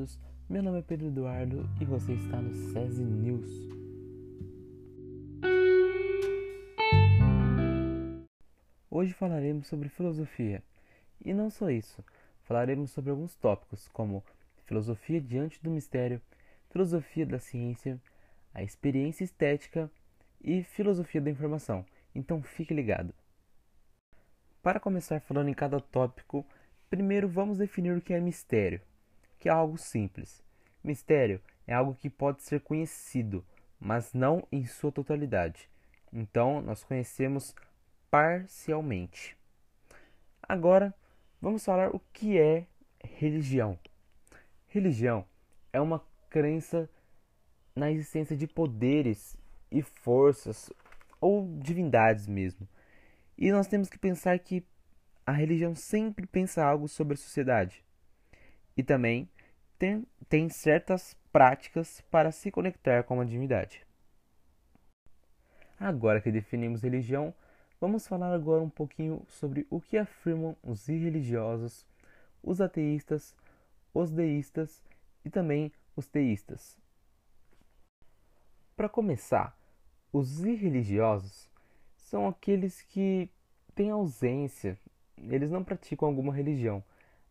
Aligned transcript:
todos, 0.00 0.18
meu 0.48 0.62
nome 0.62 0.78
é 0.78 0.82
Pedro 0.82 1.08
Eduardo 1.08 1.68
e 1.80 1.84
você 1.84 2.14
está 2.14 2.40
no 2.40 2.54
SESI 2.54 3.02
News. 3.02 3.68
Hoje 8.90 9.12
falaremos 9.12 9.66
sobre 9.66 9.88
filosofia. 9.88 10.62
E 11.22 11.34
não 11.34 11.50
só 11.50 11.70
isso, 11.70 12.02
falaremos 12.44 12.90
sobre 12.90 13.10
alguns 13.10 13.34
tópicos 13.34 13.88
como 13.88 14.24
filosofia 14.64 15.20
diante 15.20 15.62
do 15.62 15.70
mistério, 15.70 16.20
filosofia 16.70 17.26
da 17.26 17.38
ciência, 17.38 18.00
a 18.54 18.62
experiência 18.62 19.24
estética 19.24 19.90
e 20.42 20.62
filosofia 20.62 21.20
da 21.20 21.30
informação. 21.30 21.84
Então 22.14 22.42
fique 22.42 22.72
ligado. 22.72 23.12
Para 24.62 24.80
começar 24.80 25.20
falando 25.20 25.48
em 25.48 25.54
cada 25.54 25.78
tópico, 25.78 26.44
primeiro 26.88 27.28
vamos 27.28 27.58
definir 27.58 27.96
o 27.96 28.00
que 28.00 28.14
é 28.14 28.20
mistério 28.20 28.80
que 29.40 29.48
é 29.48 29.52
algo 29.52 29.78
simples. 29.78 30.44
Mistério 30.84 31.40
é 31.66 31.72
algo 31.72 31.94
que 31.94 32.10
pode 32.10 32.42
ser 32.42 32.60
conhecido, 32.60 33.44
mas 33.80 34.12
não 34.12 34.46
em 34.52 34.66
sua 34.66 34.92
totalidade. 34.92 35.68
Então, 36.12 36.60
nós 36.60 36.84
conhecemos 36.84 37.54
parcialmente. 38.10 39.36
Agora, 40.42 40.94
vamos 41.40 41.64
falar 41.64 41.94
o 41.94 42.00
que 42.12 42.38
é 42.38 42.66
religião. 43.02 43.78
Religião 44.68 45.24
é 45.72 45.80
uma 45.80 46.04
crença 46.28 46.88
na 47.74 47.90
existência 47.90 48.36
de 48.36 48.46
poderes 48.46 49.36
e 49.70 49.80
forças 49.80 50.70
ou 51.20 51.48
divindades 51.58 52.26
mesmo. 52.26 52.68
E 53.38 53.50
nós 53.50 53.66
temos 53.66 53.88
que 53.88 53.98
pensar 53.98 54.38
que 54.38 54.62
a 55.24 55.32
religião 55.32 55.74
sempre 55.74 56.26
pensa 56.26 56.62
algo 56.62 56.88
sobre 56.88 57.14
a 57.14 57.16
sociedade 57.16 57.82
e 58.80 58.82
também 58.82 59.28
tem, 59.78 60.06
tem 60.26 60.48
certas 60.48 61.14
práticas 61.30 62.00
para 62.10 62.32
se 62.32 62.50
conectar 62.50 63.02
com 63.02 63.20
a 63.20 63.24
divindade. 63.26 63.86
Agora 65.78 66.18
que 66.18 66.32
definimos 66.32 66.82
religião, 66.82 67.34
vamos 67.78 68.06
falar 68.06 68.32
agora 68.32 68.62
um 68.62 68.70
pouquinho 68.70 69.22
sobre 69.28 69.66
o 69.68 69.82
que 69.82 69.98
afirmam 69.98 70.56
os 70.62 70.88
irreligiosos, 70.88 71.86
os 72.42 72.58
ateístas, 72.58 73.36
os 73.92 74.10
deístas 74.10 74.82
e 75.26 75.28
também 75.28 75.70
os 75.94 76.08
teístas. 76.08 76.78
Para 78.74 78.88
começar, 78.88 79.54
os 80.10 80.42
irreligiosos 80.42 81.50
são 81.98 82.26
aqueles 82.26 82.80
que 82.80 83.28
têm 83.74 83.90
ausência, 83.90 84.78
eles 85.18 85.50
não 85.50 85.62
praticam 85.62 86.08
alguma 86.08 86.32
religião, 86.32 86.82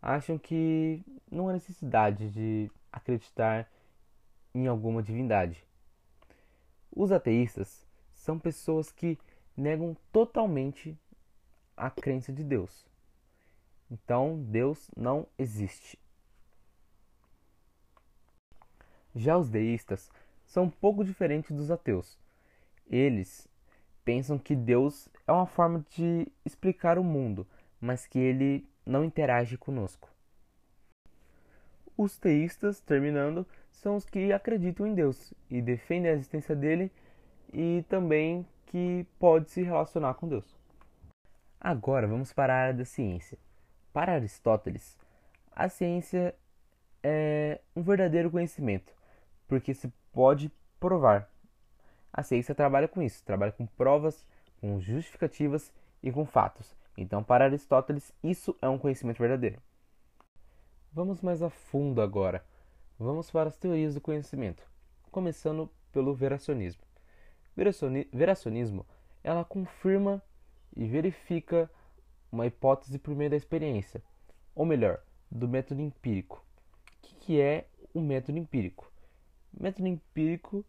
acham 0.00 0.38
que 0.38 1.02
não 1.30 1.48
há 1.48 1.52
necessidade 1.52 2.30
de 2.30 2.70
acreditar 2.92 3.70
em 4.54 4.66
alguma 4.66 5.02
divindade. 5.02 5.64
Os 6.90 7.12
ateístas 7.12 7.86
são 8.12 8.38
pessoas 8.38 8.90
que 8.90 9.18
negam 9.56 9.96
totalmente 10.12 10.98
a 11.76 11.90
crença 11.90 12.32
de 12.32 12.42
Deus. 12.42 12.86
Então, 13.90 14.42
Deus 14.42 14.90
não 14.96 15.26
existe. 15.38 15.98
Já 19.14 19.36
os 19.36 19.48
deístas 19.48 20.10
são 20.46 20.64
um 20.64 20.70
pouco 20.70 21.04
diferentes 21.04 21.56
dos 21.56 21.70
ateus. 21.70 22.18
Eles 22.86 23.48
pensam 24.04 24.38
que 24.38 24.54
Deus 24.54 25.08
é 25.26 25.32
uma 25.32 25.46
forma 25.46 25.84
de 25.90 26.26
explicar 26.44 26.98
o 26.98 27.04
mundo, 27.04 27.46
mas 27.80 28.06
que 28.06 28.18
ele 28.18 28.68
não 28.84 29.04
interage 29.04 29.56
conosco. 29.58 30.08
Os 31.98 32.16
teístas, 32.16 32.78
terminando, 32.78 33.44
são 33.72 33.96
os 33.96 34.04
que 34.04 34.32
acreditam 34.32 34.86
em 34.86 34.94
Deus 34.94 35.34
e 35.50 35.60
defendem 35.60 36.12
a 36.12 36.14
existência 36.14 36.54
dele 36.54 36.92
e 37.52 37.84
também 37.88 38.46
que 38.66 39.04
pode 39.18 39.50
se 39.50 39.62
relacionar 39.64 40.14
com 40.14 40.28
Deus. 40.28 40.56
Agora 41.60 42.06
vamos 42.06 42.32
para 42.32 42.54
a 42.54 42.56
área 42.56 42.74
da 42.74 42.84
ciência. 42.84 43.36
Para 43.92 44.12
Aristóteles, 44.12 44.96
a 45.50 45.68
ciência 45.68 46.36
é 47.02 47.60
um 47.74 47.82
verdadeiro 47.82 48.30
conhecimento, 48.30 48.94
porque 49.48 49.74
se 49.74 49.92
pode 50.12 50.52
provar. 50.78 51.28
A 52.12 52.22
ciência 52.22 52.54
trabalha 52.54 52.86
com 52.86 53.02
isso, 53.02 53.24
trabalha 53.24 53.50
com 53.50 53.66
provas, 53.66 54.24
com 54.60 54.78
justificativas 54.78 55.72
e 56.00 56.12
com 56.12 56.24
fatos. 56.24 56.76
Então, 56.96 57.24
para 57.24 57.46
Aristóteles, 57.46 58.12
isso 58.22 58.56
é 58.62 58.68
um 58.68 58.78
conhecimento 58.78 59.18
verdadeiro. 59.18 59.60
Vamos 60.98 61.20
mais 61.20 61.44
a 61.44 61.48
fundo 61.48 62.02
agora. 62.02 62.44
Vamos 62.98 63.30
para 63.30 63.48
as 63.48 63.56
teorias 63.56 63.94
do 63.94 64.00
conhecimento, 64.00 64.68
começando 65.12 65.70
pelo 65.92 66.12
veracionismo. 66.12 66.82
Veracionismo, 68.12 68.84
ela 69.22 69.44
confirma 69.44 70.20
e 70.76 70.88
verifica 70.88 71.70
uma 72.32 72.46
hipótese 72.48 72.98
por 72.98 73.14
meio 73.14 73.30
da 73.30 73.36
experiência, 73.36 74.02
ou 74.56 74.66
melhor, 74.66 75.00
do 75.30 75.46
método 75.46 75.80
empírico. 75.80 76.44
O 76.96 77.14
que 77.20 77.40
é 77.40 77.68
o 77.94 78.00
método 78.00 78.36
empírico? 78.36 78.90
O 79.56 79.62
método 79.62 79.86
empírico 79.86 80.64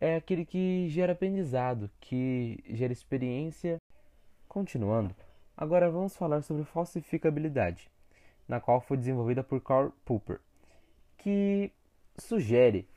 é 0.00 0.16
aquele 0.16 0.44
que 0.44 0.88
gera 0.88 1.12
aprendizado, 1.12 1.88
que 2.00 2.58
gera 2.70 2.92
experiência. 2.92 3.76
Continuando, 4.48 5.14
Agora 5.56 5.90
vamos 5.90 6.16
falar 6.16 6.40
sobre 6.40 6.64
falsificabilidade, 6.64 7.90
na 8.50 8.60
qual 8.60 8.80
foi 8.80 8.96
desenvolvida 8.96 9.44
por 9.44 9.60
Karl 9.60 9.92
Popper, 10.04 10.40
que 11.16 11.70
sugere 12.18 12.88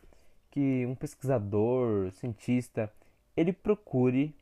que 0.49 0.83
um 0.87 0.95
pesquisador, 0.95 2.11
cientista, 2.13 2.91
ele 3.37 3.53
procure 3.53 4.35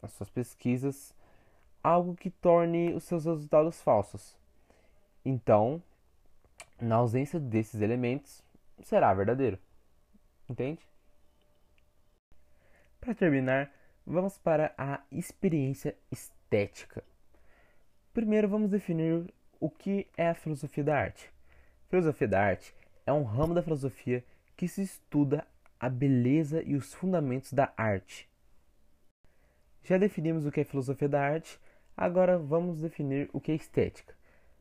nas 0.00 0.12
suas 0.12 0.30
pesquisas 0.30 1.14
algo 1.84 2.16
que 2.16 2.30
torne 2.30 2.94
os 2.94 3.04
seus 3.04 3.26
resultados 3.26 3.82
falsos. 3.82 4.34
Então, 5.22 5.82
na 6.80 6.96
ausência 6.96 7.38
desses 7.38 7.82
elementos, 7.82 8.42
será 8.82 9.12
verdadeiro. 9.12 9.58
Entende? 10.48 10.80
Para 12.98 13.14
terminar, 13.14 13.70
vamos 14.06 14.38
para 14.38 14.72
a 14.78 15.02
experiência 15.12 15.94
estética. 16.10 17.04
Primeiro 18.14 18.48
vamos 18.48 18.70
definir 18.70 19.30
o 19.60 19.70
que 19.70 20.06
é 20.16 20.28
a 20.28 20.34
filosofia 20.34 20.84
da 20.84 20.98
arte. 20.98 21.30
Filosofia 21.88 22.28
da 22.28 22.40
arte 22.40 22.74
é 23.06 23.12
um 23.12 23.22
ramo 23.22 23.54
da 23.54 23.62
filosofia 23.62 24.24
que 24.56 24.66
se 24.66 24.82
estuda 24.82 25.46
a 25.78 25.88
beleza 25.88 26.62
e 26.62 26.74
os 26.74 26.94
fundamentos 26.94 27.52
da 27.52 27.72
arte. 27.76 28.28
Já 29.84 29.98
definimos 29.98 30.44
o 30.44 30.50
que 30.50 30.60
é 30.60 30.64
filosofia 30.64 31.08
da 31.08 31.20
arte, 31.20 31.60
agora 31.96 32.38
vamos 32.38 32.80
definir 32.80 33.30
o 33.32 33.40
que 33.40 33.52
é 33.52 33.54
estética. 33.54 34.14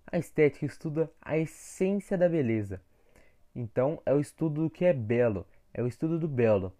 A 0.05 0.17
estética 0.17 0.65
estuda 0.65 1.11
a 1.21 1.37
essência 1.37 2.17
da 2.17 2.29
beleza. 2.29 2.79
Então, 3.55 4.01
é 4.05 4.13
o 4.13 4.19
estudo 4.19 4.63
do 4.63 4.69
que 4.69 4.85
é 4.85 4.93
belo, 4.93 5.47
é 5.73 5.81
o 5.81 5.87
estudo 5.87 6.19
do 6.19 6.27
belo. 6.27 6.71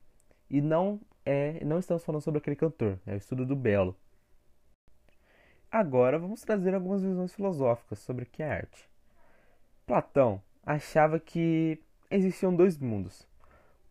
E 0.50 0.62
não 0.62 1.02
é, 1.26 1.64
não 1.66 1.80
estamos 1.80 2.06
falando 2.06 2.22
sobre 2.22 2.38
aquele 2.38 2.56
cantor, 2.56 3.00
é 3.06 3.14
o 3.14 3.18
estudo 3.18 3.46
do 3.46 3.56
belo. 3.56 3.96
Agora 5.78 6.18
vamos 6.18 6.40
trazer 6.40 6.74
algumas 6.74 7.04
visões 7.04 7.36
filosóficas 7.36 8.00
sobre 8.00 8.24
o 8.24 8.26
que 8.26 8.42
é 8.42 8.50
arte. 8.50 8.90
Platão 9.86 10.42
achava 10.66 11.20
que 11.20 11.84
existiam 12.10 12.56
dois 12.56 12.78
mundos: 12.78 13.28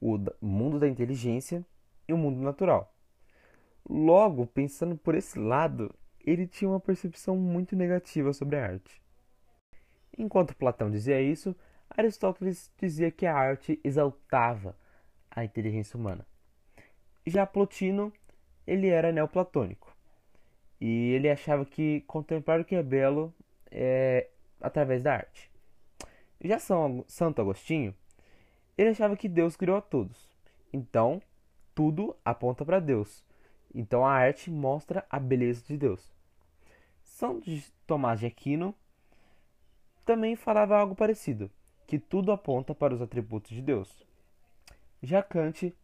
o 0.00 0.18
mundo 0.40 0.80
da 0.80 0.88
inteligência 0.88 1.62
e 2.08 2.14
o 2.14 2.16
mundo 2.16 2.40
natural. 2.40 2.90
Logo, 3.86 4.46
pensando 4.46 4.96
por 4.96 5.14
esse 5.14 5.38
lado, 5.38 5.94
ele 6.24 6.46
tinha 6.46 6.70
uma 6.70 6.80
percepção 6.80 7.36
muito 7.36 7.76
negativa 7.76 8.32
sobre 8.32 8.56
a 8.56 8.64
arte. 8.64 9.02
Enquanto 10.16 10.56
Platão 10.56 10.90
dizia 10.90 11.20
isso, 11.20 11.54
Aristóteles 11.90 12.72
dizia 12.78 13.10
que 13.10 13.26
a 13.26 13.36
arte 13.36 13.78
exaltava 13.84 14.74
a 15.30 15.44
inteligência 15.44 15.98
humana. 15.98 16.26
Já 17.26 17.44
Plotino, 17.44 18.10
ele 18.66 18.88
era 18.88 19.12
neoplatônico. 19.12 19.93
E 20.86 21.12
ele 21.12 21.30
achava 21.30 21.64
que 21.64 22.02
contemplar 22.02 22.60
o 22.60 22.64
que 22.64 22.74
é 22.74 22.82
belo 22.82 23.32
é 23.70 24.28
através 24.60 25.02
da 25.02 25.14
arte. 25.14 25.50
Já 26.42 26.58
São 26.58 27.02
Santo 27.08 27.40
Agostinho, 27.40 27.94
ele 28.76 28.90
achava 28.90 29.16
que 29.16 29.26
Deus 29.26 29.56
criou 29.56 29.78
a 29.78 29.80
todos. 29.80 30.36
Então, 30.70 31.22
tudo 31.74 32.14
aponta 32.22 32.66
para 32.66 32.80
Deus. 32.80 33.24
Então 33.74 34.04
a 34.04 34.12
arte 34.12 34.50
mostra 34.50 35.06
a 35.08 35.18
beleza 35.18 35.64
de 35.66 35.78
Deus. 35.78 36.12
São 37.02 37.40
Tomás 37.86 38.20
de 38.20 38.26
Aquino 38.26 38.74
também 40.04 40.36
falava 40.36 40.76
algo 40.76 40.94
parecido, 40.94 41.50
que 41.86 41.98
tudo 41.98 42.30
aponta 42.30 42.74
para 42.74 42.92
os 42.92 43.00
atributos 43.00 43.52
de 43.52 43.62
Deus. 43.62 44.04
Já 45.02 45.22
Kant 45.22 45.74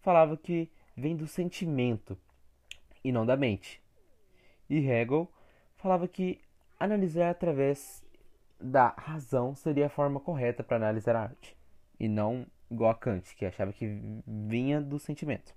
falava 0.00 0.36
que 0.36 0.70
vem 0.96 1.16
do 1.16 1.26
sentimento 1.26 2.16
e 3.02 3.10
não 3.10 3.26
da 3.26 3.36
mente 3.36 3.82
e 4.68 4.78
Hegel 4.78 5.30
falava 5.76 6.08
que 6.08 6.40
analisar 6.78 7.30
através 7.30 8.04
da 8.60 8.88
razão 8.96 9.54
seria 9.54 9.86
a 9.86 9.90
forma 9.90 10.20
correta 10.20 10.62
para 10.62 10.76
analisar 10.76 11.16
a 11.16 11.22
arte. 11.22 11.56
e 11.98 12.08
não 12.08 12.46
igual 12.70 12.90
a 12.90 12.94
Kant, 12.94 13.34
que 13.36 13.46
achava 13.46 13.72
que 13.72 13.86
vinha 14.26 14.80
do 14.80 14.98
sentimento. 14.98 15.54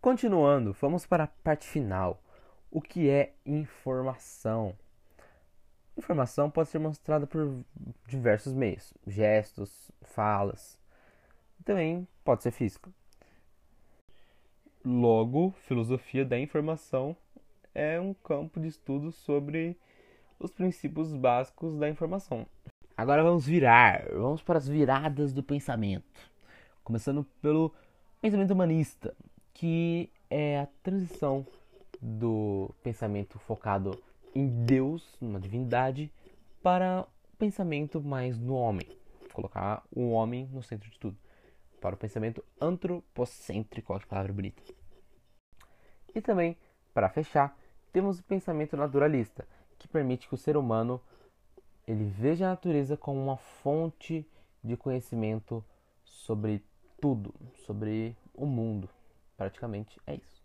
Continuando, 0.00 0.72
vamos 0.72 1.06
para 1.06 1.24
a 1.24 1.28
parte 1.28 1.66
final. 1.66 2.22
O 2.70 2.80
que 2.80 3.10
é 3.10 3.34
informação? 3.44 4.74
Informação 5.96 6.50
pode 6.50 6.70
ser 6.70 6.78
mostrada 6.78 7.26
por 7.26 7.62
diversos 8.08 8.54
meios, 8.54 8.94
gestos, 9.06 9.92
falas. 10.02 10.78
Também 11.64 12.08
pode 12.24 12.42
ser 12.42 12.50
física. 12.50 12.90
Logo, 14.84 15.52
filosofia 15.66 16.24
da 16.24 16.38
informação 16.38 17.16
é 17.74 18.00
um 18.00 18.12
campo 18.14 18.60
de 18.60 18.68
estudo 18.68 19.10
sobre 19.12 19.76
os 20.38 20.50
princípios 20.50 21.14
básicos 21.14 21.76
da 21.78 21.88
informação. 21.88 22.46
Agora 22.96 23.22
vamos 23.22 23.46
virar, 23.46 24.06
vamos 24.12 24.42
para 24.42 24.58
as 24.58 24.68
viradas 24.68 25.32
do 25.32 25.42
pensamento. 25.42 26.30
Começando 26.84 27.24
pelo 27.40 27.72
pensamento 28.20 28.52
humanista, 28.52 29.14
que 29.54 30.10
é 30.28 30.60
a 30.60 30.68
transição 30.82 31.46
do 32.00 32.74
pensamento 32.82 33.38
focado 33.38 33.98
em 34.34 34.48
Deus, 34.64 35.16
numa 35.20 35.40
divindade, 35.40 36.12
para 36.62 37.02
o 37.02 37.36
pensamento 37.36 38.00
mais 38.02 38.38
no 38.38 38.54
homem. 38.54 38.86
Colocar 39.32 39.82
o 39.90 40.10
homem 40.10 40.46
no 40.52 40.62
centro 40.62 40.90
de 40.90 40.98
tudo. 40.98 41.16
Para 41.80 41.94
o 41.94 41.98
pensamento 41.98 42.44
antropocêntrico, 42.60 43.92
olha 43.92 44.02
que 44.02 44.08
palavra 44.08 44.32
bonita. 44.32 44.62
E 46.14 46.20
também, 46.20 46.56
para 46.92 47.08
fechar, 47.08 47.56
temos 47.92 48.18
o 48.18 48.24
pensamento 48.24 48.76
naturalista, 48.76 49.46
que 49.78 49.86
permite 49.86 50.26
que 50.26 50.34
o 50.34 50.38
ser 50.38 50.56
humano 50.56 51.00
ele 51.86 52.04
veja 52.04 52.46
a 52.46 52.50
natureza 52.50 52.96
como 52.96 53.20
uma 53.20 53.36
fonte 53.36 54.26
de 54.62 54.76
conhecimento 54.76 55.64
sobre 56.04 56.62
tudo, 57.00 57.34
sobre 57.66 58.16
o 58.32 58.46
mundo. 58.46 58.88
Praticamente 59.36 60.00
é 60.06 60.14
isso. 60.14 60.42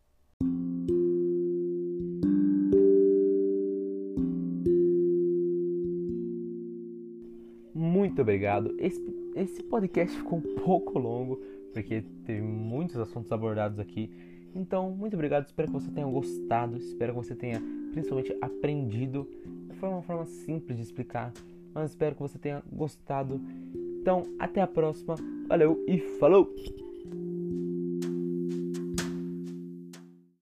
Muito 7.73 8.21
obrigado. 8.21 8.75
Esse, 8.79 8.99
esse 9.35 9.63
podcast 9.63 10.17
ficou 10.17 10.39
um 10.39 10.55
pouco 10.55 10.97
longo, 10.97 11.37
porque 11.71 12.01
teve 12.25 12.41
muitos 12.41 12.97
assuntos 12.97 13.31
abordados 13.31 13.79
aqui. 13.79 14.11
Então, 14.55 14.91
muito 14.91 15.13
obrigado. 15.13 15.45
Espero 15.45 15.67
que 15.67 15.73
você 15.73 15.91
tenha 15.91 16.07
gostado. 16.07 16.77
Espero 16.77 17.13
que 17.13 17.19
você 17.19 17.35
tenha 17.35 17.61
principalmente 17.91 18.35
aprendido. 18.41 19.27
Foi 19.79 19.89
uma 19.89 20.01
forma 20.01 20.25
simples 20.25 20.77
de 20.77 20.83
explicar, 20.83 21.31
mas 21.73 21.91
espero 21.91 22.15
que 22.15 22.21
você 22.21 22.39
tenha 22.39 22.63
gostado. 22.71 23.39
Então, 24.01 24.23
até 24.39 24.61
a 24.61 24.67
próxima. 24.67 25.15
Valeu 25.47 25.83
e 25.87 25.99
falou! 26.19 26.53